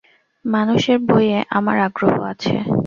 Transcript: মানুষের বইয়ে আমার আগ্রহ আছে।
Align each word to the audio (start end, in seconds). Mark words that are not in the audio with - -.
মানুষের 0.45 0.97
বইয়ে 1.07 1.39
আমার 1.49 1.77
আগ্রহ 1.79 2.13
আছে। 2.31 2.55